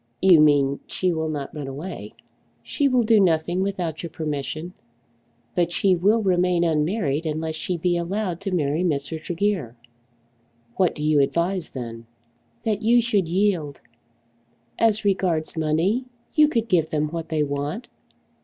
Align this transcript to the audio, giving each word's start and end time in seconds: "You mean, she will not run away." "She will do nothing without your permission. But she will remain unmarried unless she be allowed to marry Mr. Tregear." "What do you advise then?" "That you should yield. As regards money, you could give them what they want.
"You 0.19 0.39
mean, 0.39 0.79
she 0.87 1.11
will 1.13 1.29
not 1.29 1.53
run 1.53 1.67
away." 1.67 2.15
"She 2.63 2.87
will 2.87 3.03
do 3.03 3.19
nothing 3.19 3.61
without 3.61 4.01
your 4.01 4.09
permission. 4.09 4.73
But 5.53 5.71
she 5.71 5.95
will 5.95 6.23
remain 6.23 6.63
unmarried 6.63 7.27
unless 7.27 7.53
she 7.53 7.77
be 7.77 7.97
allowed 7.97 8.41
to 8.41 8.51
marry 8.51 8.83
Mr. 8.83 9.21
Tregear." 9.21 9.75
"What 10.75 10.95
do 10.95 11.03
you 11.03 11.19
advise 11.19 11.69
then?" 11.69 12.07
"That 12.63 12.81
you 12.81 12.99
should 12.99 13.27
yield. 13.27 13.79
As 14.79 15.05
regards 15.05 15.55
money, 15.55 16.05
you 16.33 16.47
could 16.47 16.67
give 16.67 16.89
them 16.89 17.09
what 17.09 17.29
they 17.29 17.43
want. 17.43 17.87